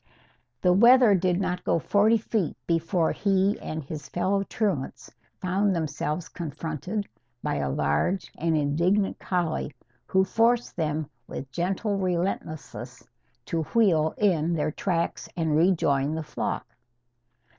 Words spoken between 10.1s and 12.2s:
forced them with gentle